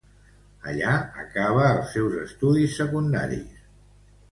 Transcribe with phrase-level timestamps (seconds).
[0.71, 3.65] Allí acaba els seus estudis secundaris.